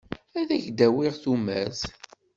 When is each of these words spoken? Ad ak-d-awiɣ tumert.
Ad 0.39 0.49
ak-d-awiɣ 0.55 1.15
tumert. 1.23 1.81